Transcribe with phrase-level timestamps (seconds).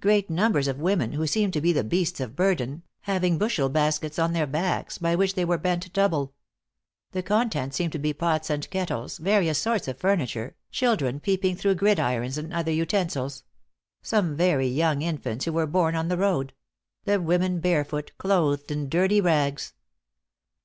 [0.00, 4.18] Great numbers of women, who seemed to be the beasts of burden, having bushel baskets
[4.18, 6.34] on their backs, by which they were bent double.
[7.12, 11.76] The contents seemed to be pots and kettles, various sorts of furniture, children peeping through
[11.76, 13.44] gridirons and other utensils
[14.02, 16.52] some very young infants, who were born on the road
[17.04, 19.74] the women barefoot, clothed in dirty rags.